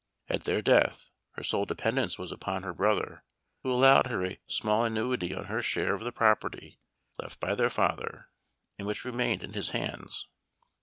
[0.29, 3.23] At their death, her sole dependence was upon her brother,
[3.61, 6.79] who allowed her a small annuity on her share of the property
[7.19, 8.31] left by their father,
[8.79, 10.27] and which remained in his hands.